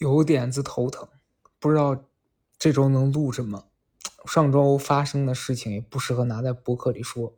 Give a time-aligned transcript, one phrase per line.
[0.00, 1.06] 有点子头疼，
[1.58, 2.04] 不知道
[2.58, 3.66] 这周能录什么。
[4.24, 7.36] 上周发生的事情也不适合拿在博客里说，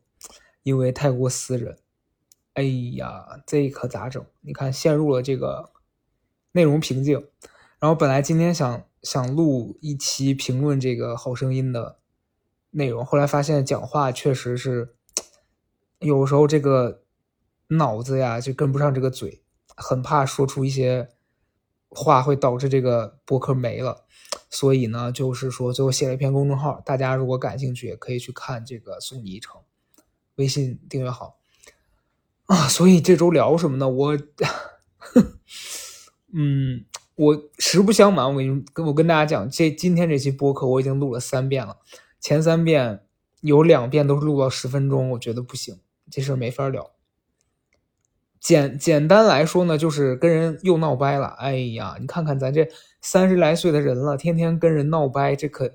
[0.62, 1.76] 因为太过私人。
[2.54, 2.62] 哎
[2.94, 4.24] 呀，这可咋整？
[4.42, 5.72] 你看，陷入了这个
[6.52, 7.26] 内容瓶颈。
[7.80, 11.98] 然后本来今天想想录一期评论这个好声音的
[12.70, 14.94] 内容，后来发现讲话确实是
[15.98, 17.02] 有时候这个
[17.70, 19.42] 脑子呀就跟不上这个嘴，
[19.76, 21.08] 很怕说出一些
[21.94, 24.04] 话会导致这个博客没了。
[24.48, 29.60] 所以呢，就是说最后写了一篇公众号，大家如果感兴趣也可以去看这个送你一程，
[30.36, 31.38] 微信订阅号。
[32.46, 33.88] 啊，所以这周聊什么呢？
[33.88, 34.18] 我，
[36.34, 41.78] 嗯，我实不相瞒，我跟跟我跟大家讲，这今天这期播客我已经录了三遍了，
[42.20, 43.04] 前三遍
[43.40, 45.78] 有两遍都是录到十分钟，我觉得不行，
[46.10, 46.90] 这事儿没法聊。
[48.42, 51.28] 简简单来说呢，就是跟人又闹掰了。
[51.38, 52.68] 哎呀，你看看咱这
[53.00, 55.72] 三十来岁的人了，天天跟人闹掰，这可……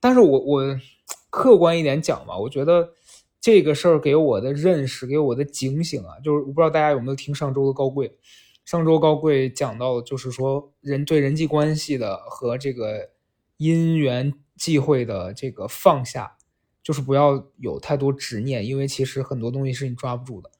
[0.00, 0.80] 但是我我
[1.28, 2.94] 客观一点讲吧，我觉得。
[3.40, 8.12] 这个事儿给我的认识，给我的警醒啊，就是我不知道大家有没有听上周的高贵，
[8.64, 13.10] 上周高贵讲到，就是说人对人际关系的和这个
[13.56, 16.36] 因缘际会的这个放下，
[16.82, 20.50] 就是不要有太多执念，因为其实很多东西是你抓不住的。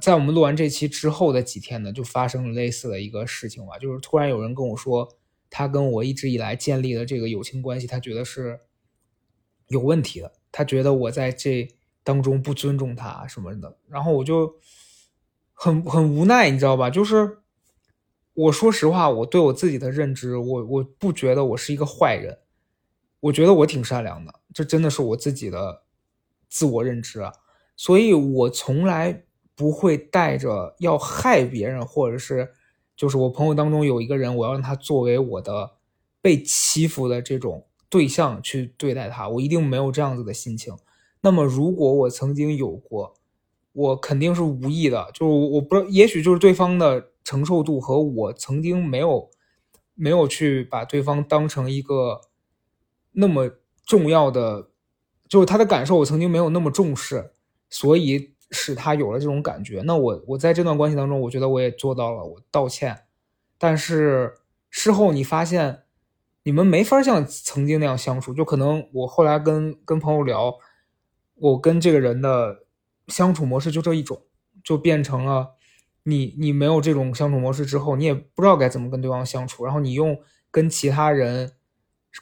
[0.00, 5.16] 在我们录完这期之后的几天呢，就发生了类似的一个事情吧，就是突然有人跟我说，
[5.50, 8.60] 他跟我一直以来建立的这个友情关系，他觉得是
[9.68, 11.68] 有问题的，他觉得我在这。
[12.06, 14.56] 当中不尊重他什么的，然后我就
[15.54, 16.90] 很很无奈，你知道吧？
[16.90, 17.38] 就是
[18.34, 22.40] 我说实话，我对我自己的认知，我我不觉得我是一个坏人，
[23.20, 25.84] 我觉得我挺善良的，这真的是我自己的
[26.50, 27.32] 自我认知啊。
[27.74, 32.52] 所以我从来不会带着要害别人，或者是
[32.96, 35.72] 就是我朋友当中有一个人，我要让他作为我的
[36.20, 40.76] 被欺负的这种对象去对待他，我一定没有这样子的心情。
[41.20, 43.14] 那么，如果我曾经有过，
[43.72, 49.30] 我肯定是无意的，就是我不知道，也许就是对方的承受度和我曾经没有
[49.94, 52.20] 没有去把对方当成一个
[53.12, 53.50] 那么
[53.86, 54.68] 重要的，
[55.28, 57.32] 就是他的感受，我曾经没有那么重视，
[57.70, 59.82] 所以使他有了这种感觉。
[59.84, 63.04] 那我我在这段关系当中，我觉得我也做到了，我道歉。
[63.58, 64.34] 但是
[64.70, 65.82] 事后你发现，
[66.42, 70.56] 你们没法像曾经那样相处，就可能我后来跟跟朋友聊。
[71.36, 72.60] 我跟这个人的
[73.08, 74.22] 相处模式就这一种，
[74.62, 75.54] 就变成了
[76.04, 80.16] 你你没有这种相处模式之后，你也不知道该怎么跟对方相处，然后你用
[80.52, 81.50] 跟其他人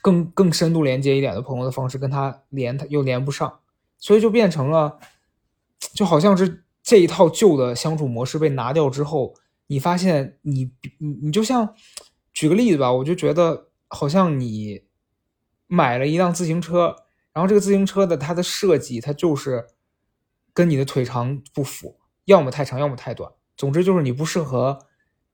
[0.01, 3.61] 更更深度连接一点的朋友的方式跟他连，他又连不上，
[3.99, 4.99] 所以就变成了，
[5.95, 9.35] 就好像是这一套旧的相处模式被拿掉之后，
[9.67, 11.75] 你发现你你你就像
[12.33, 14.85] 举个例子吧，我就觉得好像你
[15.67, 16.97] 买了一辆自行车。
[17.35, 19.67] 然后这个自行车的它的设计，它就是
[20.53, 23.33] 跟你的腿长不符，要么太长，要么太短。
[23.57, 24.79] 总之就是你不适合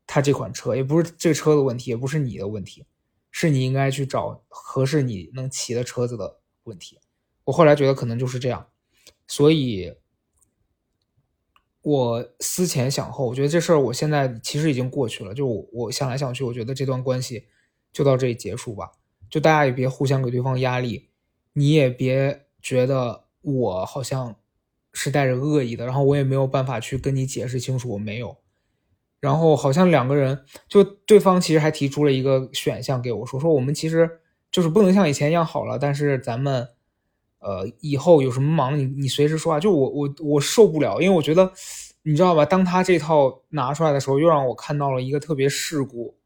[0.07, 2.87] 它这款车，也不是这车的问题，也不是你的问题，
[3.33, 7.01] 是你应该去找合适你能骑的车子的问题。
[7.43, 8.69] 我后来觉得可能就是这样，
[9.27, 9.93] 所以
[11.83, 15.33] 我思前想后，我觉得这事儿我现在其实已经过去了。
[15.33, 17.47] 就我想来想去，我觉得这段关系
[17.93, 18.93] 就到这里结束吧，
[19.31, 21.09] 就大家也别互相给对方压力。
[21.55, 24.37] 你也别觉得我好像
[24.93, 28.37] 是带着恶意的，然后我也没有办法去跟你解释清楚，我没有。
[29.21, 34.21] 然后好像两个人，就对方其实还提出了一个选项给我，说说我们其实
[34.53, 36.69] 就是不能像以前一样好了，但是咱们
[37.39, 39.61] 呃以后有什么忙，你你随时说话。
[39.61, 41.53] 就我我我受不了，因为我觉得
[42.03, 46.17] 你知道吧，当他这套拿出来的时候，又让我看到了一个特别世故。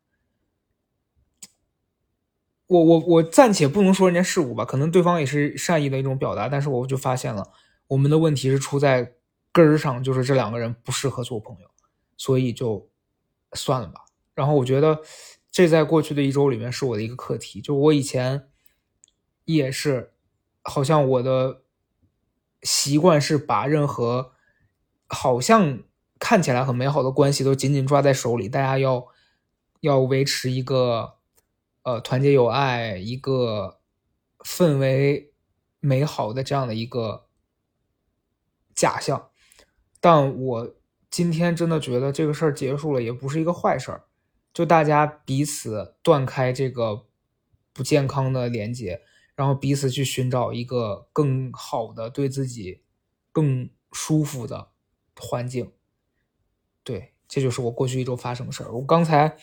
[2.69, 7.53] 我我我暂且不能说人家事故吧，可能对方也是善意的一种表达，但是我就发现了
[7.89, 9.13] 我们的问题是出在
[9.53, 11.69] 根儿上，就是这两个人不适合做朋友，
[12.17, 12.89] 所以就
[13.53, 14.07] 算了吧。
[14.35, 14.99] 然后我觉得
[15.51, 18.49] 这在过去的一周里面是我的一个课题，就我以前
[19.45, 20.12] 也是，
[20.63, 21.63] 好像我的
[22.63, 24.33] 习惯是把任何
[25.07, 25.81] 好像
[26.19, 29.07] 看起来很美好的关系都紧紧抓在手里，大家要
[29.81, 31.19] 要维持一个。
[31.85, 33.81] 呃，团结友爱，一个
[34.39, 35.33] 氛围
[35.81, 37.27] 美好的这样的一个
[38.73, 39.31] 假象，
[40.01, 40.75] 但我
[41.11, 44.05] 今天真的觉得这个事儿结束了也不是一个坏事儿，
[44.55, 47.07] 就大家彼此断开这个
[47.73, 49.03] 不健康的连接，
[49.35, 52.83] 然后彼此去寻找一个更好的、对自己
[53.31, 54.71] 更舒服的
[55.19, 55.73] 环境。
[56.83, 58.73] 对，这就是我过去一周发生的事儿。
[58.73, 59.37] 我刚才。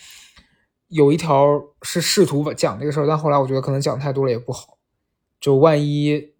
[0.91, 1.45] 有一条
[1.83, 4.79] 是试图讲这个事儿，但后来我觉得可能讲太多了也不好，
[5.39, 6.33] 就万一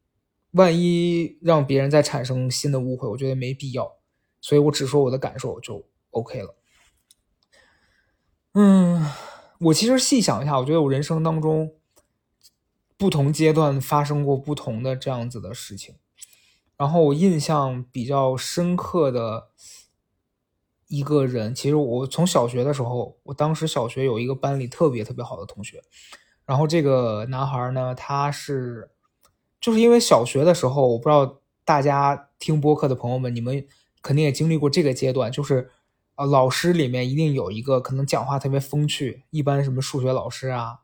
[0.53, 3.97] 万一让别人再产生新的误会，我觉得没必要，
[4.41, 6.55] 所以我只说我的感受就 OK 了。
[8.55, 9.05] 嗯，
[9.59, 11.71] 我其实细想一下，我觉得我人生当中
[12.99, 15.95] 不同阶段发生过不同的这样子的事情，
[16.77, 19.47] 然后我印象比较深刻的。
[20.91, 25.83] 一个人，其实我从小学的时候，我当时小学有一个班里特别特别好的同学，
[26.47, 28.89] 然后这个男孩呢，他是
[29.61, 33.67] 就是因为小学的时候，我不知道大家听播客的朋友们，你们
[34.01, 35.69] 肯定也经历过这个阶段，就是
[36.15, 40.79] 啊，老师里面一定有一个可能讲话特别风趣，一般什么数学老师啊，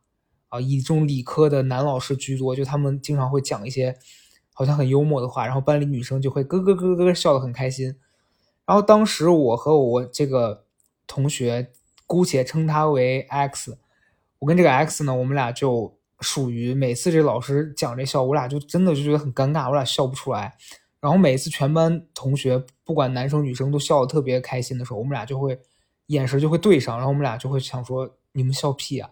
[0.49, 3.97] 啊，以这种理科的男老师居多，就他们经常会讲一些
[4.53, 7.95] 好像很幽默的话，然后班里女生就会咯咯咯咯笑得很开心。
[8.65, 10.63] 然后当时我和我这个
[11.05, 11.71] 同学，
[12.07, 13.77] 姑且称他为 X，
[14.39, 20.55] 我跟这个 X 呢，我们俩就属于每次这老师讲这笑，我俩就真的就觉得很尴尬，我俩笑不出来。
[20.99, 25.59] 然后每次全班同学不管男生女生都笑得特别开心的时候，我们俩就会
[26.07, 29.09] 眼神就会对上，然后我们俩就会想说你们笑屁啊。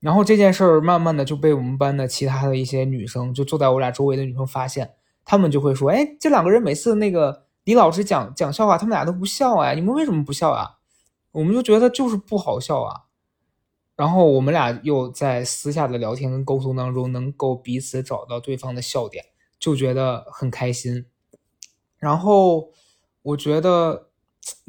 [0.00, 4.94] 然后这件事儿慢慢的就被我们班的其他的一些女生，就坐在我俩周围的女生发现，
[5.24, 7.46] 她们就会说，哎，这两个人每次那个。
[7.64, 10.78] 李老师讲讲笑话，他们俩都不笑哎，你们为什么不笑啊？
[11.30, 13.02] 我们就觉得就是不好笑啊。
[13.94, 19.26] 然后我们俩又在私下的聊天跟沟通当中，能够彼此找到对方的笑点，
[19.58, 21.04] 就觉得很开心。
[21.98, 22.70] 然后
[23.22, 24.08] 我觉得，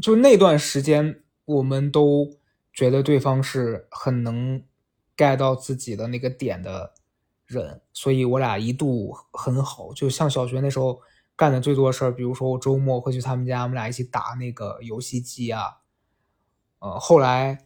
[0.02, 2.30] 就那段时间，我们都
[2.74, 4.62] 觉得对方是很能
[5.22, 6.94] get 到自己的那个点的
[7.46, 11.02] 人，所以我俩一度很好，就像小学那时候。
[11.34, 15.78] 干的最多的事儿，比如说我周末会去他们家，我们俩一起打那个游戏机啊。
[16.78, 17.66] 呃，后来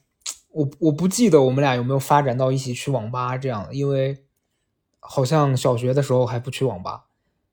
[0.51, 4.23] 我我不记得我们俩有没有发展到一起去网吧这样，因为
[5.01, 7.07] 好像小学的时候还不去网吧，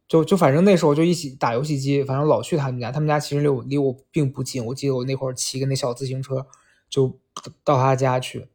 [0.06, 2.92] 就就反正那时候就一起打游戏机，反正老去他们家。
[2.92, 6.46] 他们家其实离我离我并不近，我记得我那会儿骑个那小自行车
[6.88, 7.18] 就
[7.64, 8.48] 到他家去。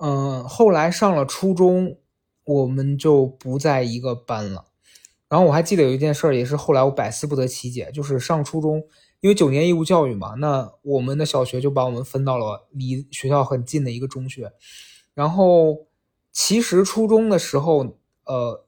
[0.00, 1.96] 嗯，后来上了初中，
[2.44, 4.66] 我们就不在一个班了。
[5.28, 8.84] 然后我还记得有一件事，也是后来我百思不得其解，就是上初中，
[9.20, 14.52] 因为九年义务教育嘛，那我们的小学就把我们分到了离学校很近的一个中学。
[15.14, 15.86] 然后
[16.30, 17.96] 其实初中的时候，
[18.26, 18.64] 呃，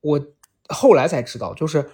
[0.00, 0.26] 我
[0.68, 1.90] 后来才知道，就是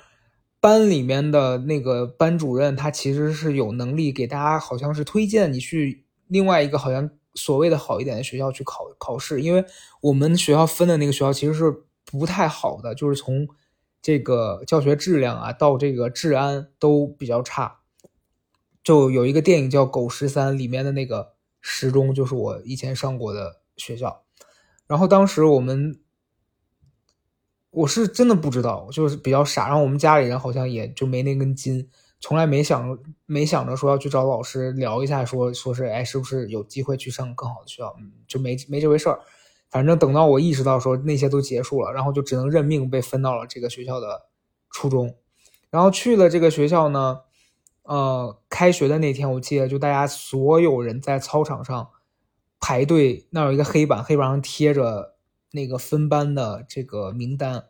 [0.61, 9.65] 班里面的那个班主任，他其实是有能力给大家，好像是推荐你去另外一个好像所谓的好一点的学校去考考试，因为
[10.03, 13.49] 我们学校分的那个学校其实是不太好的，就是从。
[14.01, 17.81] 这个教学质量啊，到这个治安都比较差。
[18.85, 24.23] 就有一个电影叫《狗十三》，里面的那个十中就是我以前上过的学校。
[24.87, 26.01] 然后当时我们，
[27.71, 29.67] 我是真的不知道，就是比较傻。
[29.67, 37.95] 然后我们家里人好像也就没那根筋，从来没想没想着说要去找老师聊一下，说说是哎，是不是有机会去上更好的学校？
[38.01, 39.21] 嗯，就没没这回事儿。
[39.71, 44.27] 反正等到我意识到说那些都结束了，然后就只能认命被分到了这个学校的
[44.71, 45.15] 初中，
[45.71, 47.21] 然后去了这个学校呢，
[47.83, 51.91] 呃，开学的那天我记得就大家所有人在操场上
[52.59, 55.15] 排队，那有一个黑板，黑板上贴着
[55.53, 57.67] 那个分班的这个名单，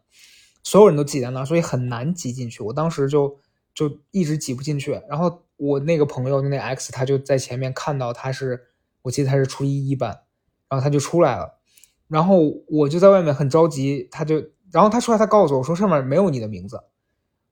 [0.62, 2.62] 所有人都挤在那，所以很难挤进去。
[2.62, 3.38] 我当时就
[3.78, 8.61] 就一直挤不进去，然后我那个朋友就那 X 他就在前面看到他是，
[9.02, 10.23] 我记得他是初一一班，
[10.68, 11.61] 然后他就出来了。
[12.08, 14.42] 然后我就在外面很着急，他就，
[14.73, 16.80] 然后他出来，他告诉我说上面没有你的名字，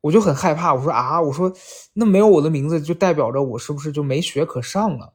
[0.01, 0.75] 我就很害怕。
[0.75, 1.53] 我说啊，我说
[1.93, 5.15] 那没有我的名字，就代表着我是不是就没学可上了？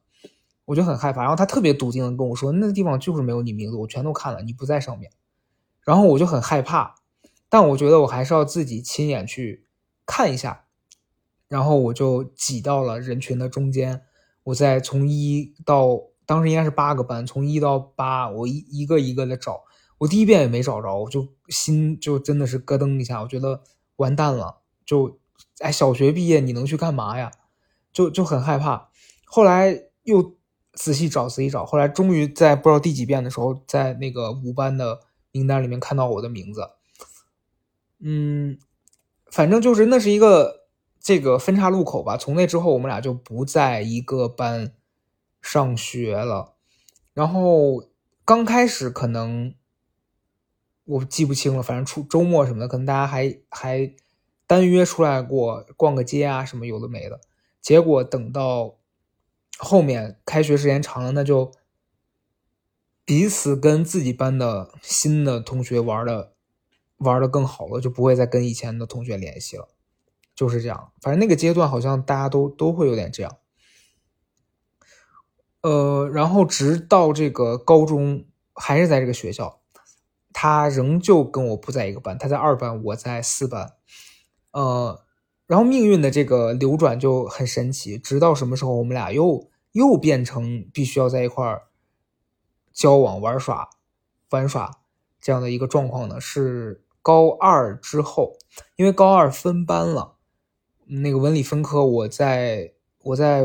[0.64, 1.24] 我就很害怕。
[1.24, 5.12] 然后他特别笃定的跟我说，那个地方就是没有你名字，我全都看了，你不在上面。
[5.84, 6.96] 然后我就很害怕，
[7.50, 9.66] 但我觉得我还是要自己亲眼去
[10.06, 10.68] 看一下。
[11.52, 14.04] 然后我就挤到了人群的中间，
[14.46, 16.00] 我再从一到。
[16.24, 19.64] 当时应该是八个班，从一到八，我一一个一个的找，
[19.98, 23.64] 我第一遍也没找着，我就心就真的是咯噔一下，我觉得
[23.98, 25.20] 完蛋了，就
[25.60, 27.32] 哎，小学毕业你能去干嘛呀？
[27.92, 28.90] 就就很害怕。
[29.26, 30.38] 后来又
[30.74, 35.02] 仔细找，仔细找，后来终于在不知道第几遍的时候，在那个五班的
[35.34, 36.62] 名单里面看到我的名字。
[38.00, 38.58] 嗯，
[39.30, 40.61] 反正就是那是一个
[41.02, 42.16] 这个分岔路口吧。
[42.16, 44.74] 从那之后，我们俩就不在一个班。
[45.44, 46.54] 上学了，
[47.16, 47.90] 然后
[48.24, 49.56] 刚开始可能
[50.86, 53.92] 我记不清了，反正出周末什么的，可能大家还还
[54.46, 57.20] 单约出来过逛个街啊，什么有的没的。
[57.60, 58.78] 结果等到
[59.58, 61.52] 后面开学时间长了，那就
[63.04, 66.34] 彼此跟自己班的新的同学玩的
[66.98, 69.70] 玩的更好了，就不会再跟以前的同学联系了，
[70.42, 70.92] 就是这样。
[71.02, 73.38] 反正那个阶段好像大家都都会有点这样。
[75.62, 79.62] 呃，然后直到这个高中还是在这个学校，
[80.34, 83.74] 他仍旧跟我不在一个班，他在二班，我在四班。
[84.50, 85.06] 呃，
[85.46, 91.68] 然后命运的这个流转就很神奇，直到什么时候我们俩又又变成必须要在一块儿
[92.74, 93.70] 交往、玩耍、
[94.32, 94.80] 玩耍
[95.22, 96.20] 这样的一个状况呢？
[96.20, 98.34] 是高二之后，
[98.76, 100.16] 因为高二分班了，
[100.86, 102.74] 那个文理分科，我在。
[103.04, 103.44] 我在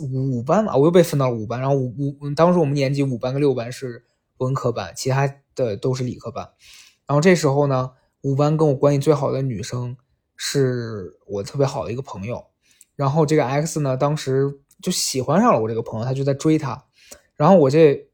[0.00, 1.60] 五班嘛，我又被分到五班。
[1.60, 4.04] 然后五五，当时我们年级五班跟六班是
[4.38, 6.50] 文科班，其他的都是理科班。
[7.06, 7.92] 然后这时候呢，
[8.22, 9.96] 五班跟我关系最好的女生
[10.34, 12.44] 是我特别好的一个朋友。
[12.96, 16.86] 然后这个 X 呢，当时就喜欢上了我这个朋友，他就在追她。
[17.36, 18.08] 然后我这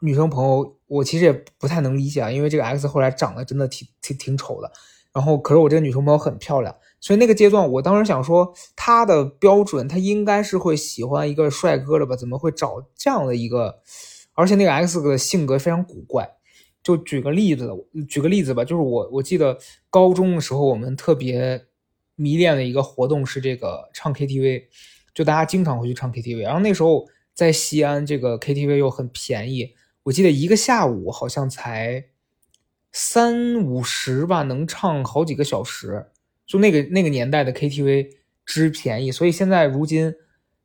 [0.00, 4.70] 女生朋友，我其实也不太能理解啊，因为这个 X 后来长得真的挺挺挺丑的。
[5.12, 6.72] 然后可是我这个女生朋友很漂亮。
[7.00, 12.14] 所以那个阶段，我当时想说，他的标准，他应该是会喜欢一个帅哥的吧？
[12.14, 13.80] 怎么会找这样的一个？
[14.34, 16.30] 而且那个 X 的性格非常古怪。
[16.82, 17.70] 就举个例子，
[18.08, 19.58] 举个例子吧，就是我我记得
[19.90, 21.66] 高中的时候，我们特别
[22.16, 24.64] 迷恋的一个活动是这个唱 KTV，
[25.14, 26.42] 就大家经常会去唱 KTV。
[26.42, 32.06] 然后那时候在西安，这个 KTV 又很便宜，我记得一个下午好像才
[32.92, 36.06] 三五十吧，能唱好几个小时。
[36.50, 38.08] 就那个那个年代的 KTV
[38.44, 40.12] 之便宜，所以现在如今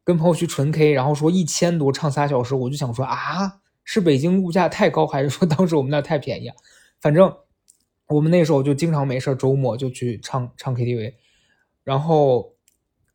[0.03, 6.55] 跟朋友去纯 K，然后说一千多唱仨小时，我就想说啊，是北京物价太高，还是说当时我们那太便宜啊？
[6.99, 7.31] 反正
[8.07, 11.13] 我们那时候就经常没事周末就去唱唱 KTV，
[11.83, 12.55] 然后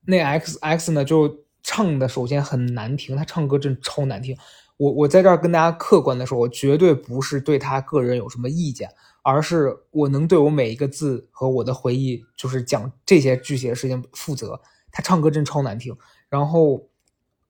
[0.06, 4.36] 那 X X 呢就唱的首先很难听，他唱歌真超难听。
[4.76, 8.88] 我我在这儿跟大家客观的说，我绝对不是对他个人有什么意见。
[9.22, 14.60] 而是我能对我每一个字和我的回忆，就是讲这些具体的事情负责。
[14.90, 15.96] 他唱歌真超难听，
[16.28, 16.88] 然后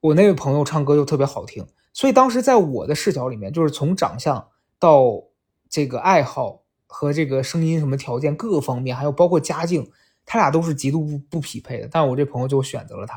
[0.00, 4.48] 我那位朋友唱歌又特别好听，所以当时在我的视角里面，就是从长相
[4.78, 5.22] 到
[5.68, 9.90] 这个爱好和这个声音什么条件各个方面，还有包括家境，
[10.26, 11.88] 他俩都是极度不不匹配的。
[11.90, 13.14] 但我这朋友就选择了他，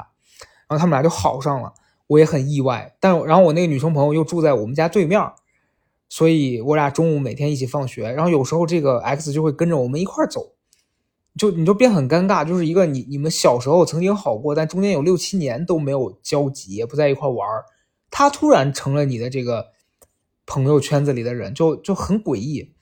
[0.68, 1.74] 然后他们俩就好上了，
[2.08, 2.96] 我也很意外。
[3.00, 5.20] 但然后我那个女生朋友又住在我们家对面。
[6.16, 10.54] 所以我俩中午每天一起放学，然后有时候这个 X 就会跟着我们一块走，
[11.36, 17.48] 就你就变很尴尬，就是一个你你们小时候曾经好过，但中间有六七年都没有交集，也不在一块玩
[18.12, 19.70] 他突然成了你的这个
[20.46, 22.76] 朋友圈子里的人，就就很诡异。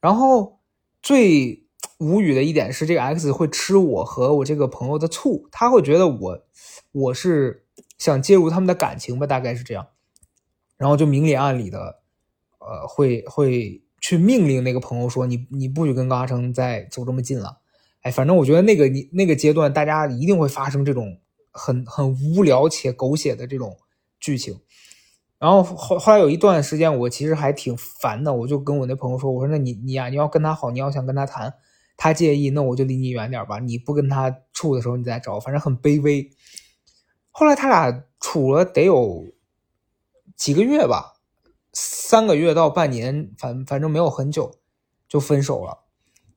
[0.00, 0.60] 然后
[1.02, 1.66] 最
[1.98, 6.40] 无语的一点是，这个 X 会吃我和我这个朋友的醋，他会觉得我
[6.92, 7.66] 我是
[7.98, 9.88] 想介入他们的感情吧，大概是这样，
[10.78, 11.97] 然后就明里暗里的。
[12.68, 17.58] 呃，会会去命令那个朋友说你你不许跟高阿成再走这么近了，
[18.02, 21.18] 哎，反正我觉得那个你那个阶段，大家一定会发生这种
[21.50, 23.76] 很很无聊且狗血的这种
[24.20, 24.60] 剧情。
[25.38, 31.54] 然后后后来有一段时间，我其实还挺烦的，我就跟我那朋友说，我说那你你呀，你要跟他好，你要想跟他谈，
[31.96, 36.28] 他介意，那我就离你远点吧，你不跟他处的时候你再找，反正很卑微。
[37.30, 39.26] 后来他俩处了得有
[40.36, 41.17] 几个月吧。
[41.72, 44.52] 三个月到半年，反反正没有很久，
[45.08, 45.84] 就分手了。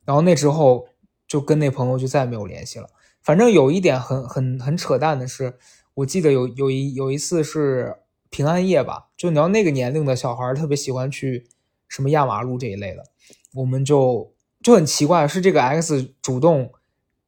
[0.04, 0.88] 然后那之后
[1.28, 2.90] 就跟那朋友就再也没有联系了。
[3.22, 5.58] 反正有一点很很很扯淡的是，
[5.94, 7.98] 我记得有有一有一次是
[8.30, 11.48] 平安夜吧，就你要那个年龄的小孩特别喜欢去
[11.88, 13.04] 什么压马路这一类的，
[13.54, 16.74] 我们就就很奇怪，是这个 X 主动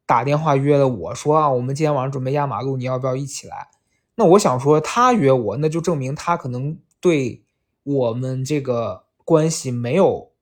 [0.04, 3.68] 打电话约了我说啊，我们今天晚上准备压马路，你要不要一起来？
[4.16, 7.43] 那我想说他约我，那就证明他可能对。
[7.84, 10.32] 我们这个关系没有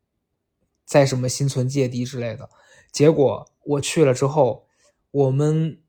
[0.85, 2.49] 在什么心存芥蒂之类的，
[2.91, 4.67] 结果我去了之后，
[5.11, 5.81] 我们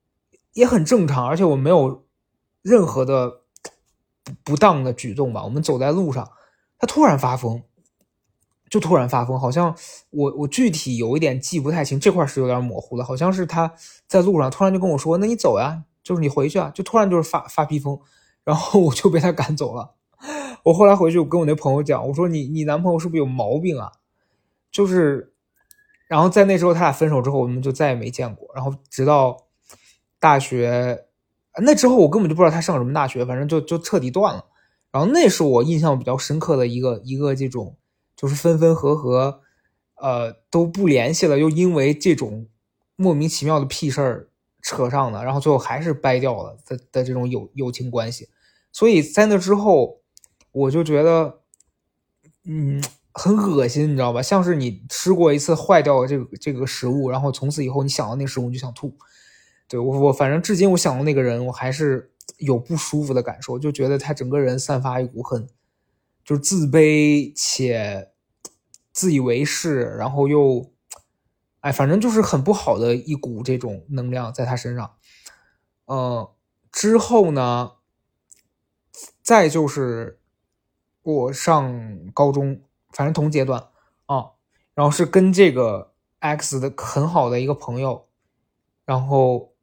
[0.53, 2.05] 也很正常，而且我没有
[2.61, 3.41] 任何的
[4.43, 5.43] 不当的举动吧。
[5.43, 6.31] 我们走在路上，
[6.77, 7.61] 他突然发疯，
[8.69, 9.75] 就突然发疯，好像
[10.09, 13.73] 我我具体有一点记不太清，这块是有点模糊的，好像是他
[14.07, 17.99] 在路上突然就跟我说：“那你走呀，就是你回去啊。”就突然就是发发逼疯，
[18.43, 19.95] 然后我就被他赶走了。
[20.63, 23.91] 我后来回去，我跟我那朋友讲，我说你你男朋友是不是有毛病啊？
[24.71, 25.33] 就是，
[26.07, 28.49] 然后在那时候他俩分手之后，我们就再也没见过。
[28.55, 29.45] 然后直到
[30.19, 31.05] 大学，
[31.61, 34.45] 那之后我根本就不知道他上什么大学，反正就就彻底断了。
[34.89, 37.75] 然后那是我印象比较深刻的一个一个这种，
[38.15, 39.41] 就是分分合合，
[39.95, 42.47] 呃都不联系了，又因为这种
[42.95, 44.29] 莫名其妙的屁事儿
[44.61, 48.29] 扯上了，然后最后还是掰掉了的的这种友友情关系。
[48.71, 49.99] 所以在那之后。
[50.53, 51.41] 我就觉得，
[52.45, 52.81] 嗯，
[53.11, 54.21] 很恶心，你知道吧？
[54.21, 58.97] 像是你吃过一次坏掉的这个这个食物，然后从此以后你想到那食物就想吐。
[59.67, 65.47] 对我我反正至今我想到那个人，我还是有不舒服的感受，就觉得他整个人散发一股很
[66.23, 68.11] 就是自卑且
[68.91, 70.71] 自以为是，然后又
[71.61, 74.95] 哎，反正就是很不好的一股这种能量在他身上。
[75.85, 76.35] 呃，
[76.71, 77.71] 之后呢，
[79.21, 80.19] 再就是
[81.03, 83.69] 我上高中，反正同阶段
[84.07, 84.31] 啊，
[84.73, 88.07] 然后是跟这个 X 的很好的一个朋友，
[88.85, 89.53] 然后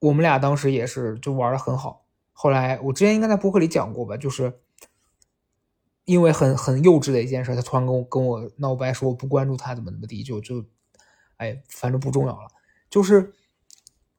[0.00, 2.04] 我们俩当时也是就玩的很好。
[2.32, 4.60] 后来我之前应该在博客里讲过吧，就是
[6.04, 10.64] 因为很很幼稚的一件事，他突然跟我跟我闹掰，说我不关注他怎么怎么地，就就
[11.38, 12.48] 哎，反正不重要了，
[12.90, 13.32] 就是。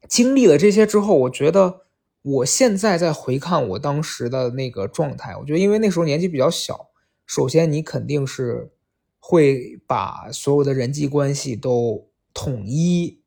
[0.08, 1.85] 经历了这些之后，我觉得
[2.28, 6.90] 我现在在回看我当时的那个状态，我觉得因为那时候年纪比较小，
[7.28, 8.72] 首先你肯定是
[9.20, 13.22] 会把所有的人际关系都统一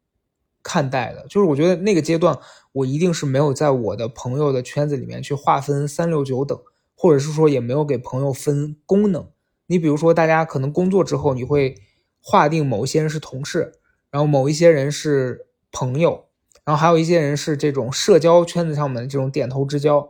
[0.64, 2.36] 看待的，就是我觉得那个阶段
[2.72, 6.58] 我一定是没有在我的朋友的圈子里面去划分三六九等，
[6.96, 9.28] 或者是说也没有给朋友分功能。
[9.66, 11.76] 你比如说，大家可能工作之后你会
[12.20, 13.74] 划定某一些人是同事，
[14.10, 16.24] 然后某一些人是朋友。
[16.68, 20.06] 然后还有一些人是这种社交圈子上面的这种点头之交，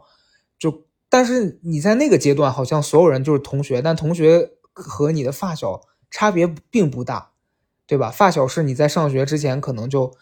[0.59, 7.31] 就但是你在那个阶段好像所有人就是同学，但同学和你的发小差别并不大，
[7.87, 8.11] 对吧？
[8.11, 10.13] 发小是你在上学之前可能就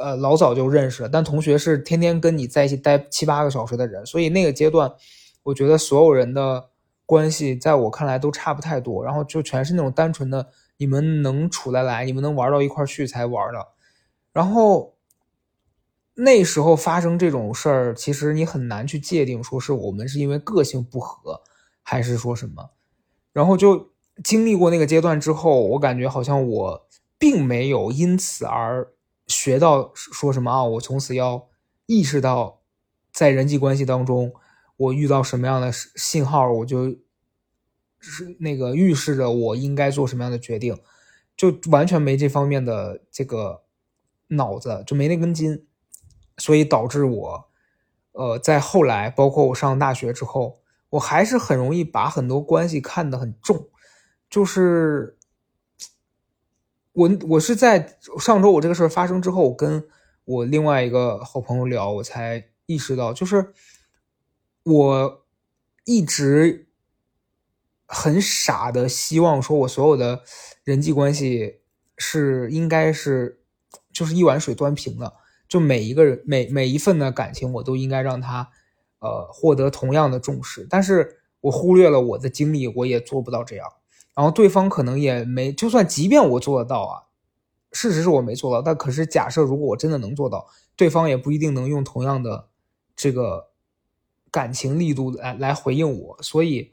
[0.00, 4.90] 呃老早就认识了，但同学是天天跟你在一起待七八个小时的人，所以那个阶段
[5.42, 6.70] 我觉得所有人的
[7.04, 13.66] 关系在我看来都差不太多，然后就全是那种单纯的你们能处得来，你们能玩到一块去才玩的，
[14.32, 14.91] 然后。
[16.14, 21.42] 那时候发生这种事儿，其实你很难去界定，说是我们是因为个性不合，
[21.82, 22.70] 还是说什么。
[23.32, 23.92] 然后就
[24.22, 26.86] 经历过那个阶段之后，我感觉好像我
[27.18, 28.92] 并没有因此而
[29.26, 31.48] 学到说什么啊，我从此要
[31.86, 32.60] 意识到，
[33.10, 34.34] 在人际关系当中，
[34.76, 36.94] 我遇到什么样的信号，我就
[37.98, 40.78] 是那个预示着我应该做什么样的决定，
[41.34, 43.62] 就完全没这方面的这个
[44.28, 45.66] 脑子，就没那根筋。
[46.38, 47.48] 所以导致我，
[48.12, 53.68] 呃，在后来，包括我上大学之后，我还是很容易把很多关系看得很重。
[54.28, 55.18] 就是
[56.92, 59.86] 我，我是在上周我这个事儿发生之后，我跟
[60.24, 63.52] 我另外一个好朋友聊，我才意识到，就是
[64.62, 65.26] 我
[65.84, 66.68] 一直
[67.86, 70.22] 很傻的希望说，我所有的
[70.64, 71.60] 人际关系
[71.98, 73.42] 是应该是
[73.92, 75.14] 就是一碗水端平的。
[75.52, 78.48] 就每一个人每每一份的感情，我都应该让他，
[79.00, 80.66] 呃，获得同样的重视。
[80.70, 83.68] 但是我忽略了我的经历，我也做不到这样。
[84.14, 87.04] 然后对方可能也没，就算即便我做得到啊，
[87.70, 88.62] 事实是我没做到。
[88.62, 92.48] 但可是假设如果我真的能做到，对方也不一定能用同样的
[92.96, 93.50] 这个
[94.30, 96.22] 感情力度来来回应我。
[96.22, 96.72] 所以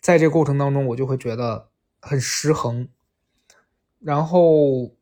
[0.00, 2.86] 在这过程当中，我就会觉得很失衡。
[3.98, 4.92] 然后。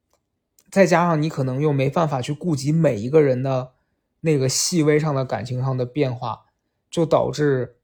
[0.71, 3.73] 再加上你可能又没办法去顾及每一个人的
[4.21, 6.47] 那个细微上的感情上的变化，
[6.91, 7.77] 就导致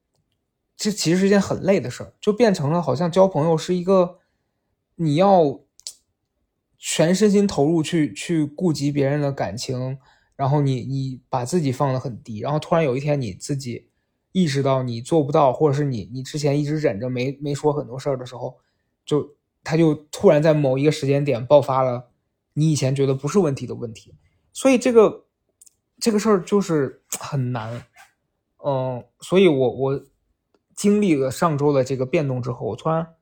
[0.76, 4.18] 这其实是一件很累的事儿，就变成了好像交朋友是一个
[4.96, 5.60] 你要
[6.78, 9.98] 全身心投入去去顾及别人的感情，
[10.36, 13.88] 然后你你把自己放得很低，然后突然有一天你自己
[14.32, 18.58] 意识到你做不到，或者是你你之前一直忍着没没说很多事儿的时候，
[19.04, 22.10] 就他就突然在某一个时间点爆发了。
[22.58, 24.14] 你以前觉得不是问题的问题，
[24.50, 25.26] 所以这个
[26.00, 27.86] 这个事儿就是 很难，
[28.64, 30.04] 嗯，所以我我
[30.74, 33.14] 经历了上周的这个变动之后，我突然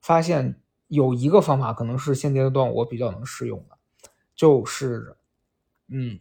[0.00, 3.78] 发现有一个方法可能是现阶段我比较能适用的，
[4.34, 5.16] 就是，
[5.86, 6.18] 嗯，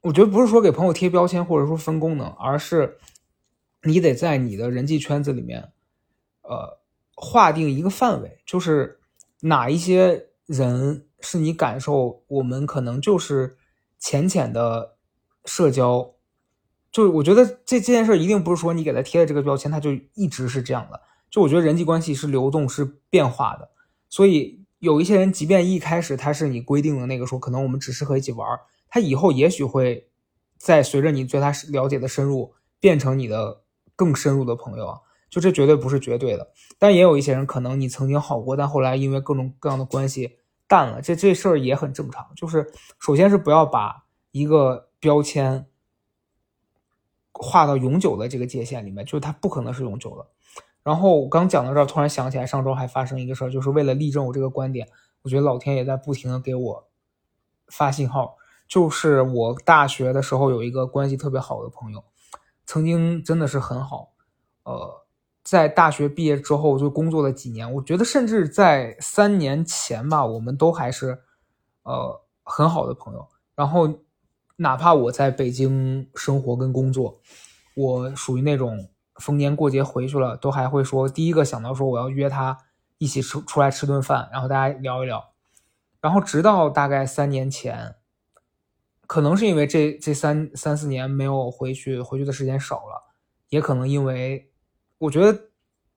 [0.00, 2.96] 我觉得不是说给朋友贴标签或者说分功能，而是
[3.82, 5.72] 你得在你的人际圈子里面，
[6.40, 6.80] 呃，
[7.14, 8.98] 划定一个范围，就是
[9.42, 10.29] 哪一些。
[10.50, 13.56] 人是你感受，我们可能就是
[14.00, 14.96] 浅浅的
[15.44, 16.14] 社交，
[16.90, 21.00] 就我觉得这这件事一定不是说你给他贴的这个标签，他就一直是这样的。
[21.30, 23.70] 就我觉得人际关系是流动、是变化的，
[24.08, 28.58] 所以有一些人，即便一开始他是你规定的那个说，可能我们只适合一起玩，
[28.88, 30.10] 他以后也许会
[30.58, 33.60] 在随着你对他了解的深入，变成你的
[33.94, 34.98] 更深入的朋友啊。
[35.30, 40.38] 就这绝对不是绝对的，但也有一些人，可能你曾经好过，但后来因为各种各样的关系。
[40.70, 42.30] 淡了，这这事儿也很正常。
[42.36, 45.66] 就是首先是不要把一个标签
[47.32, 50.24] 划到永久的这个界限里面，就是它不可能是永久的。
[50.84, 54.88] 然后我刚讲到这儿，突然想起来上周还发生一个事儿，就是为了例证我这个观点，
[55.22, 56.88] 我觉得老天也在不停的给我
[57.66, 58.36] 发信号。
[58.68, 62.04] 就是我大学的时候有一个关系特别好的朋友，
[62.64, 64.12] 曾经真的是很好，
[64.62, 65.04] 呃，
[65.42, 71.22] 在大学毕业之后就工作了几年，我觉得甚至在三年前吧，我们都还是
[71.82, 73.28] 呃很好的朋友。
[73.54, 74.00] 然后
[74.56, 77.20] 哪怕我在北京生活跟工作，
[77.74, 82.58] 我属于那种逢年过节回去了，都还会说第一个想到说我要约他
[82.98, 85.32] 一起出出来吃顿饭，然后大家聊一聊。
[86.00, 87.96] 然后直到大概三年前。
[89.06, 93.10] 可能是因为这这三三四年没有回去，回去的时间少了，
[93.48, 94.49] 也可能因为
[95.00, 95.48] 我觉得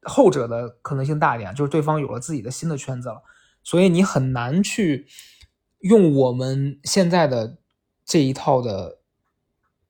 [0.01, 3.21] 后者的可能性大一点，就是对方有了自己的新的圈子了，
[3.61, 5.05] 所以你很难去
[5.79, 7.59] 用我们现在的
[8.03, 8.99] 这一套的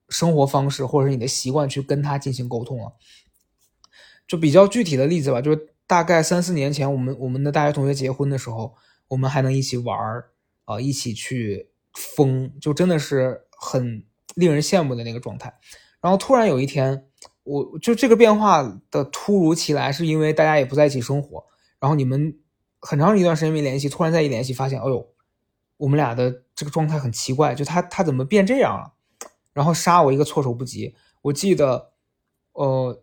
[0.08, 2.92] 生活方式或者是你的习惯去跟他进行沟通了。
[4.28, 8.74] 就比较具体的例子吧，就是大概三四年前，我们我们的大学同学结婚的时候，
[9.08, 10.30] 我们还能一起玩儿
[10.64, 11.70] 啊，一起去。
[12.16, 15.54] 疯就真的是很令人羡慕的那个状态，
[16.00, 17.06] 然后突然有一天，
[17.44, 21.44] 我就这个变化的突如其来，是因为大家也不在一起生活，
[21.78, 22.38] 然后你们
[22.80, 25.06] 很长一段时间没联系，突然再一联系，发现，哎呦，
[25.76, 28.94] 我们俩的这个状态很奇怪，就他他怎么变这样了？
[29.52, 30.94] 然后杀我一个措手不及。
[31.22, 31.92] 我记得，
[32.52, 33.02] 呃，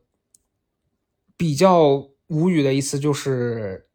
[1.38, 3.88] 比较无语的一次就是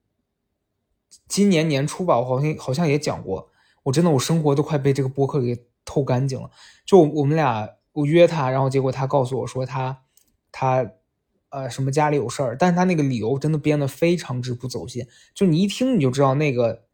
[1.29, 3.51] 今年年初吧，我好像好像也讲过。
[3.83, 6.51] 我真的，我生活都快被这个播客给透干净了。
[6.85, 10.03] 就我们俩，我约他，然后结果他告诉我说他，
[10.59, 10.91] 他，
[11.51, 15.07] 呃，什么家里有事儿，但是他那个理由真的编得非常之不走心。
[15.35, 16.85] 就你一听你就知道那个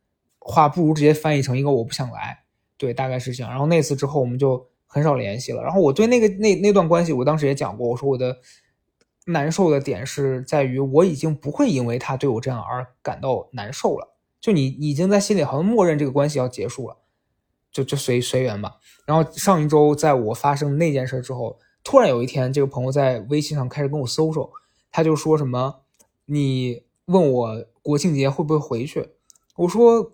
[0.41, 2.43] 话不如直接翻译成一个我不想来，
[2.77, 3.53] 对，大概是这样。
[3.53, 5.63] 然后那次之后我们就很少联系了。
[5.63, 8.37] 然后我对那个那那段关系，我当时也讲过，我说我的
[9.27, 14.17] 难受的点是在于我已经不会因为他对我这样而感到难受了。
[14.41, 16.97] 就你已经在心里好像默认这个关系要结束了，
[17.71, 18.79] 就就随随缘吧。
[19.07, 24.51] 然后上一周在我发生那件事之后，突然有一天，这个朋友在微信上开始跟我搜搜，
[24.91, 25.81] 他就说什么
[26.27, 29.11] ：“你问我国庆节会不会回去？”
[29.57, 30.13] 我说：“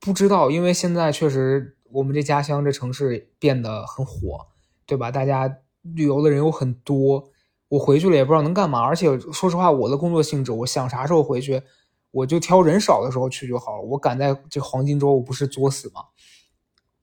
[0.00, 4.46] 不知道，因为现在确实我们这家乡这城市变得很火，
[4.86, 5.10] 对吧？
[5.10, 7.30] 大家旅游的人有很多，
[7.68, 8.80] 我回去了也不知道能干嘛。
[8.80, 11.62] 而且说实话，我的工作性质，我想啥时候回去。”
[12.10, 13.82] 我就挑人少的时候去就好了。
[13.82, 16.00] 我赶在这黄金周，我不是作死吗？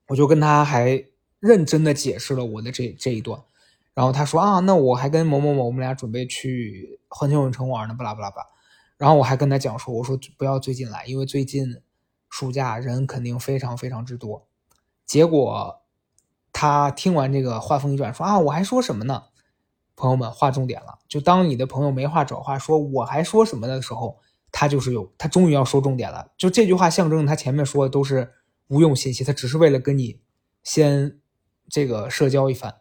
[0.08, 1.04] 我就跟他还
[1.38, 3.40] 认真的解释了我的这这一段，
[3.96, 8.42] 然后他说啊，那我还跟某某某，我们俩准备去环球影城玩呢，巴拉巴拉巴。
[8.98, 11.80] 然后我还跟他讲说，我说不要最近来，因为最近
[12.28, 14.46] 暑假人肯定非常非常之多。
[15.06, 15.80] 结果
[16.52, 19.24] 他听完这个话锋一转，说啊，我还说什么呢？
[19.96, 24.20] 朋友们，划重点了，就当你的朋友没话找话说，我还说什么的时候。
[24.52, 26.32] 他就是有，他终于要说重点了。
[26.38, 28.32] 就这句话象征他前面说的都是
[28.68, 30.22] 无用信息，他只是为了跟你
[30.62, 31.18] 先
[31.68, 32.76] 这个社交一番。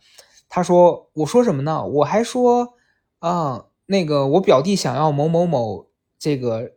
[0.56, 1.86] 他说：“我说什么呢？
[1.86, 2.76] 我还说
[3.20, 5.88] 啊，那个我表弟想要某某某
[6.18, 6.72] 这个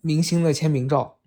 [0.00, 1.18] 明星的签名照。”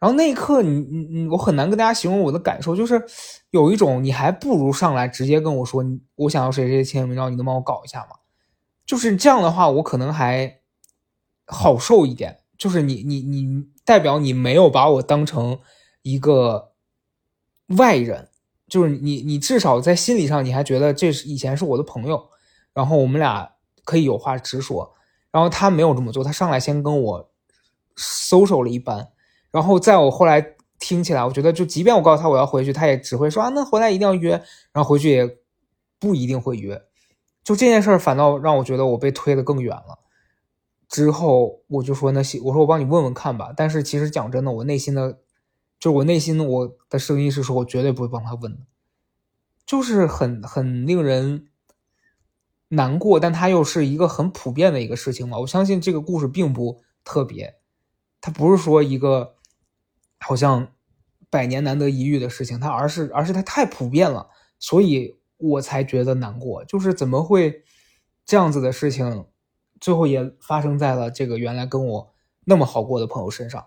[0.00, 3.04] 然后那一刻，你你你，我很难跟大家形容我的感受，就是
[3.50, 8.16] 有一种你还不如上来直接跟我说，我想要谁谁签名照，你能帮我搞一下吗？
[8.86, 10.60] 就是这样的话，我可能还。
[11.46, 15.58] 好受一点，就是你你你代表你没有把我当成
[16.00, 16.72] 一个
[17.76, 18.30] 外人，
[18.74, 22.28] 就是你你至少在心理上你还觉得这是以前是我的朋友，
[22.72, 23.52] 然后我们俩
[23.84, 24.96] 可以有话直说，
[25.30, 27.30] 然后他没有这么做，他上来先跟我
[27.94, 29.10] 搜手了一番，
[29.52, 34.32] 然后在我后来听起来，我觉得就即便我告诉他我要回去，他也只会说啊那回来一定要约，
[34.72, 35.38] 然后回去也
[36.00, 36.82] 不一定会约，
[37.44, 40.00] 就这件事儿反倒让我觉得我被推得更远了。
[40.88, 43.52] 之后我就说那行，我说我帮你问问看吧。
[43.56, 45.20] 但是其实讲真的，我内心的，
[45.84, 48.60] 就我内心我的声音是说，我绝对不会帮他问的，
[49.66, 51.48] 就是很很令人
[52.68, 53.20] 难过。
[53.20, 55.38] 但他又是一个很普遍的一个事情嘛。
[55.40, 57.56] 我相信这个故事并不特别，
[58.22, 59.34] 它不是说一个
[60.20, 60.72] 好像
[61.28, 66.64] 百年难得一遇的事情，它而是而是它太普遍了，所以我才觉得难过。
[66.64, 67.62] 就是怎么会
[68.24, 69.26] 这样子的事情？
[69.78, 72.14] 最后也发生在了这个原来跟我
[72.46, 73.66] 那么好过的朋友身上，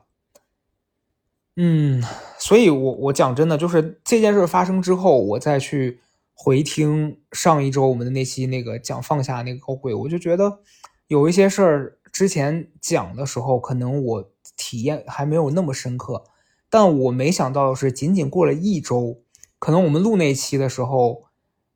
[1.59, 2.03] 嗯，
[2.37, 5.99] 所以我我讲真的，就是这件事发生之后，我再去
[6.35, 10.59] 回听上一周我们的那期那个讲放下那个高贵，我就觉得
[11.07, 16.25] 有一些事儿之前讲的时候，可能我体验还没有那么深刻，
[16.69, 19.23] 但我没想到的是，仅仅过了一周，
[19.57, 21.23] 可能我们录那期的时候，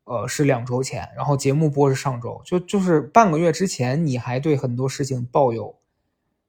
[0.03, 5.77] 呃，是两周前，然后节目播是上周，就就是半个月之前，你还对很多事情抱有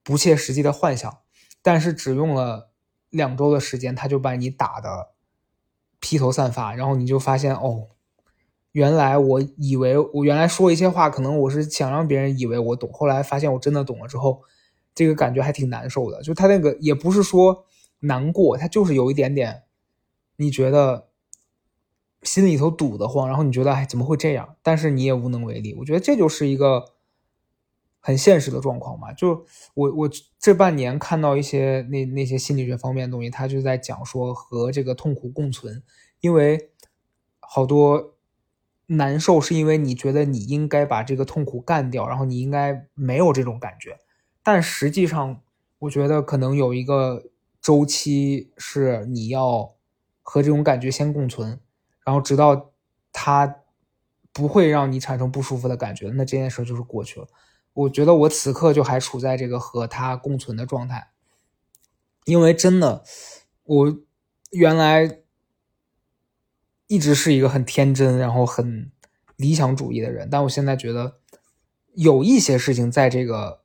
[0.03, 1.18] 不切实际的幻想，
[1.62, 2.72] 但是只用了
[3.12, 5.11] 两周的时间，他就把你打的
[6.01, 7.90] 披头散发，然后你就发现哦，
[8.72, 14.42] 原来我以为我原来说一些话，可能我是想让别人以为我懂，后来发现我真的懂了之后，
[14.92, 16.20] 这个感觉还挺难受的。
[16.22, 17.64] 就他那个也不是说
[18.01, 19.62] 难过，他就是有一点点，
[20.37, 21.09] 你觉得。
[22.25, 24.55] 心里头堵得慌，然后你觉得哎怎么会这样？
[24.62, 25.75] 但是你也无能为力。
[25.81, 26.85] 我觉得这就是一个
[28.03, 29.11] 很现实的状况嘛。
[29.15, 35.83] 就我我这半年看到一些那那些心理学方面的东西，他就在讲说和这个痛苦共存，
[36.21, 36.71] 因为
[37.41, 38.17] 好多
[38.88, 43.97] 难受是因为你觉得你应该把这个痛苦干掉，然后你应该没有这种感觉，
[44.43, 45.41] 但实际上
[45.79, 47.31] 我觉得可能有一个
[47.62, 49.75] 周期是你要
[50.21, 51.59] 和这种感觉先共存。
[52.05, 52.73] 然后直到
[53.12, 53.62] 他
[54.33, 57.29] 不会让你产生不舒服的感觉，那这件事就是过去了。
[57.73, 61.11] 我觉得我此刻就还处在这个和他共存的状态，
[62.25, 63.05] 因为真的，
[63.65, 63.99] 我
[64.51, 65.21] 原来
[66.87, 68.91] 一直是一个很天真，然后很
[69.37, 71.19] 理想主义的人，但我现在觉得
[71.95, 73.63] 有一些事情在这个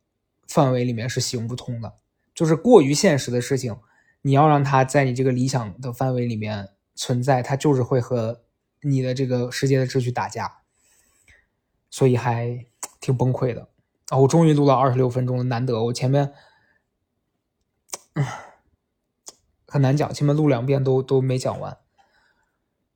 [0.47, 1.93] 范围里面是行不通的，
[2.33, 3.77] 就是过于现实的事情，
[4.21, 6.69] 你要让他在你这个理想的范围里面。
[6.99, 8.41] 存在，它就是会和
[8.81, 10.61] 你的这个世界的秩序打架，
[11.91, 12.65] 所以还
[12.99, 13.69] 挺崩溃的
[14.09, 14.17] 啊！
[14.19, 15.83] 我终于录了二十六分钟了，难得。
[15.85, 16.33] 我前面
[19.67, 21.77] 很难讲，前面录两遍都都没讲完。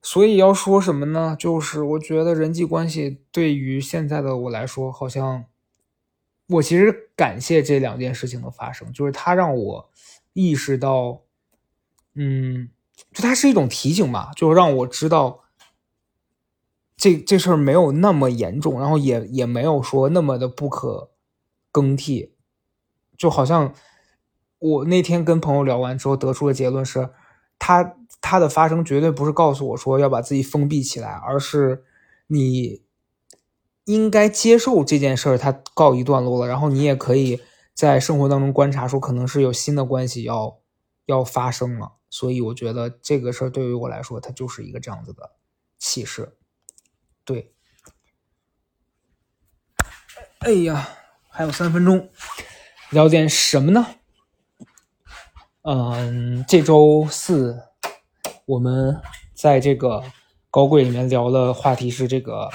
[0.00, 1.36] 所以要说什么呢？
[1.38, 5.44] 就是我觉得人际关系对于现在的我来说，好像
[6.48, 9.90] 我其实感谢这两件事情的发生，就是它让我
[10.32, 11.22] 意识到，
[12.14, 12.70] 嗯。
[13.12, 15.41] 就它是一种提醒吧，就让我知道
[16.96, 21.10] 这这事儿没有那么严重，然后也也没有说那么的不可
[21.70, 22.34] 更替。
[23.16, 23.74] 就好像
[24.58, 27.10] 我那天跟朋友聊完之后得出的结论是，
[27.58, 31.84] 它它的发生绝对不是告诉我说要把自己封闭起来，而是
[32.28, 32.82] 你
[33.84, 37.40] 应该接受这件事儿它告一段落了，然后你也可以
[37.74, 40.58] 在生活当中观察说可能是有新的关系要
[41.06, 41.94] 要发生了。
[42.10, 45.32] 所以我觉得这个事儿对于我来说，它就是一个这样子的
[45.78, 46.36] 启示。
[47.24, 47.54] 对，
[50.40, 50.88] 哎呀，
[51.28, 52.10] 还有三分钟，
[52.90, 53.86] 聊点什么呢？
[55.62, 57.62] 嗯，这周四
[58.46, 59.00] 我们
[59.34, 60.02] 在这个
[60.50, 62.50] 高贵里面聊的话题是这个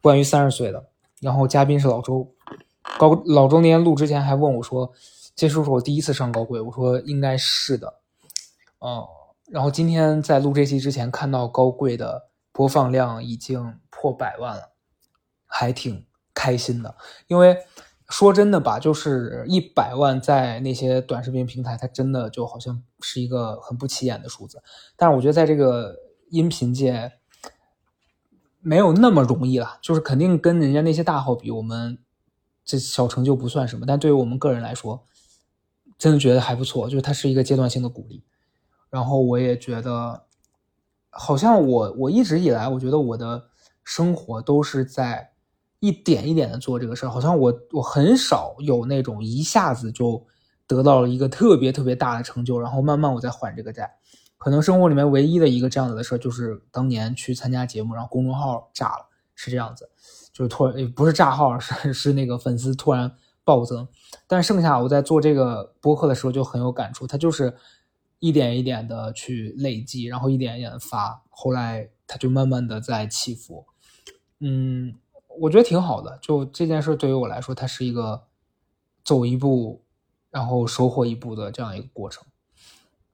[0.00, 0.88] 关于三十岁的，
[1.20, 2.32] 然后嘉宾是老周。
[2.98, 4.90] 高老周那天录之前还问我说
[5.36, 8.00] ：“这是不是我第一次上高贵？”我说：“应该是的。”
[8.78, 9.06] 哦，
[9.50, 14.72] 然后今天在录这期之前，看到高贵的播放量已经破百万了，
[15.44, 16.96] 还挺开心的。
[17.26, 17.58] 因为
[18.08, 24.62] 说真的吧，就是一百万在那些短视频平台，它真的就好像是一个很不起眼的数字。
[24.96, 25.96] 但是我觉得在这个
[26.30, 27.12] 音频界
[28.62, 31.98] 没有那么容易了，就是肯定跟人家那些大号比，我们
[32.64, 33.84] 这小成就不算什么。
[33.84, 35.04] 但对于我们个人来说，
[35.98, 38.24] 真的觉得还不错，就是它是一个阶段性的鼓励。
[38.88, 40.25] 然后我也觉得，
[41.18, 43.42] 好像我我一直以来，我觉得我的
[43.84, 45.30] 生活都是在
[45.80, 50.26] 一点一点的做这个事儿，好像我我很少有那种一下子就
[50.66, 53.90] 得到了一个特别特别大的成就，然后慢慢我再还这个债。
[54.38, 59.88] 可能生活里面唯一的一个这样子的事儿，就是当年去参加节目，然后公众号炸了，是这样子，
[60.32, 63.10] 就是突然不是炸号，是是那个粉丝突然
[63.44, 63.88] 暴增。
[64.26, 67.54] 但剩下我在做这个播客的时候就很有感触，它就是。
[68.18, 73.66] 一点一点的去累积，然后一点一点发，后来它就慢慢的在起伏。
[74.40, 74.94] 嗯，
[75.40, 76.18] 我觉得挺好的。
[76.22, 78.24] 就这件事对于我来说，它是一个
[79.04, 79.82] 走一步，
[80.30, 82.24] 然后收获一步的这样一个过程。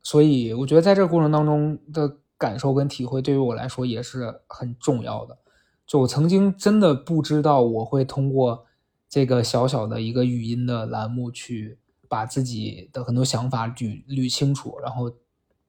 [0.03, 5.38] 所以我觉得在这个过程当中的感受跟体会，对于我来说也是很重要的。
[5.87, 8.67] 就我曾经真的不知道我会通过
[9.09, 11.79] 这个小小的一个语音的栏目去。
[12.12, 15.16] 把自己的很多想法捋捋清楚，然后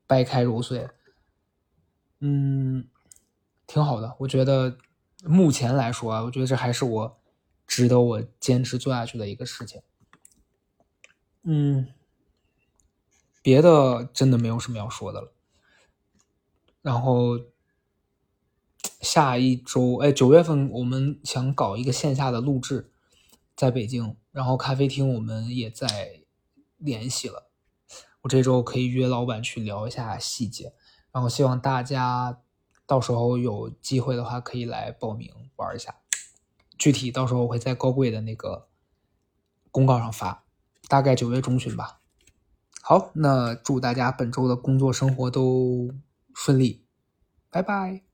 [0.06, 0.89] 掰开揉碎，
[2.19, 2.86] 嗯，
[3.65, 4.13] 挺好的。
[4.19, 4.77] 我觉得
[5.23, 7.17] 目前来说啊，我觉得这还是我
[7.65, 9.82] 值得我坚持做下去的一个事情。
[11.43, 11.88] 嗯，
[13.41, 15.32] 别的真的没有什么要说的了。
[16.82, 17.39] 然后
[18.99, 22.91] 下一周，哎，九月份我们想搞一个线下的录制，
[23.56, 26.19] 在北京，然后咖啡厅我们也在。
[26.84, 27.50] 联系了，
[28.22, 30.74] 我这周可以约老板去聊一下细节，
[31.12, 32.41] 然后希望大家
[32.86, 35.96] 到时候有机会的话可以来报名玩一下。
[36.78, 38.67] 具体到时候我会在高贵的那个
[39.72, 40.43] 公告上发，
[40.88, 42.02] 大概九月中旬吧。
[42.82, 45.89] 好，那祝大家本周的工作生活都
[46.36, 46.86] 顺利，
[47.50, 48.12] 拜拜。